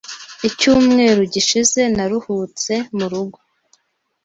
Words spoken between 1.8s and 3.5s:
naruhutse murugo.